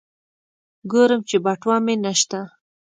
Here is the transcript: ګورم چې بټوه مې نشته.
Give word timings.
ګورم 0.91 1.21
چې 1.29 1.37
بټوه 1.43 1.75
مې 1.85 1.95
نشته. 2.03 2.39